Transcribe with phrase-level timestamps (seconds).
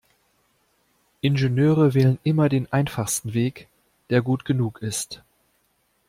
[1.21, 3.67] Ingenieure wählen immer den einfachsten Weg,
[4.09, 5.21] der gut genug ist.